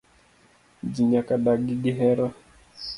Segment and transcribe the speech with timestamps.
[0.93, 2.27] Ji nyaka dagi gi hera.